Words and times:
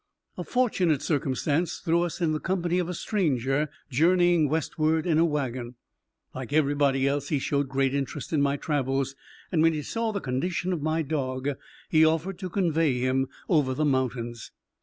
A 0.35 0.43
fortunate 0.43 1.03
circumstance 1.03 1.77
threw 1.77 2.01
us 2.01 2.21
in 2.21 2.31
the 2.31 2.39
company 2.39 2.79
of 2.79 2.89
a 2.89 2.93
stranger 2.95 3.69
journeying 3.91 4.49
westward 4.49 5.05
in 5.05 5.19
a 5.19 5.25
wagon. 5.25 5.75
Like 6.33 6.51
everybody 6.51 7.07
else, 7.07 7.29
he 7.29 7.37
showed 7.37 7.69
great 7.69 7.93
interest 7.93 8.33
in 8.33 8.41
my 8.41 8.57
travels, 8.57 9.13
and 9.51 9.61
when 9.61 9.73
he 9.73 9.83
saw 9.83 10.11
the 10.11 10.19
condition 10.19 10.73
of 10.73 10.81
my 10.81 11.03
dog, 11.03 11.49
he 11.87 12.03
offered 12.03 12.39
to 12.39 12.49
convey 12.49 12.97
him 12.97 13.27
over 13.47 13.75
the 13.75 13.85
mountains. 13.85 14.49